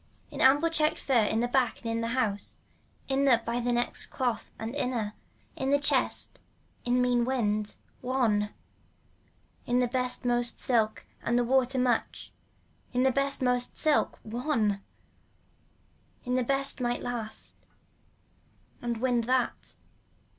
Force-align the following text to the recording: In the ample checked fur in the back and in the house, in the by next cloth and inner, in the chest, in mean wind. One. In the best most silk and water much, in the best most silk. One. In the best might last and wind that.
In 0.31 0.39
the 0.39 0.45
ample 0.45 0.69
checked 0.71 0.97
fur 0.97 1.13
in 1.25 1.41
the 1.41 1.47
back 1.47 1.77
and 1.77 1.85
in 1.91 2.01
the 2.01 2.07
house, 2.17 2.57
in 3.07 3.25
the 3.25 3.39
by 3.45 3.59
next 3.59 4.07
cloth 4.07 4.49
and 4.57 4.75
inner, 4.75 5.13
in 5.55 5.69
the 5.69 5.77
chest, 5.77 6.39
in 6.83 7.03
mean 7.03 7.23
wind. 7.23 7.75
One. 8.01 8.51
In 9.67 9.77
the 9.77 9.87
best 9.87 10.25
most 10.25 10.59
silk 10.59 11.05
and 11.21 11.39
water 11.47 11.77
much, 11.77 12.31
in 12.93 13.03
the 13.03 13.11
best 13.11 13.43
most 13.43 13.77
silk. 13.77 14.17
One. 14.23 14.81
In 16.25 16.33
the 16.33 16.43
best 16.43 16.81
might 16.81 17.03
last 17.03 17.57
and 18.81 18.97
wind 18.97 19.25
that. 19.25 19.75